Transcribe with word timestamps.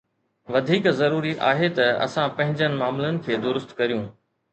وڌيڪ 0.53 0.85
ضروري 0.99 1.33
آهي 1.49 1.69
ته 1.79 1.85
اسان 2.05 2.27
پنهنجن 2.39 2.71
معاملن 2.81 3.21
کي 3.29 3.39
درست 3.45 3.77
ڪريون. 3.83 4.09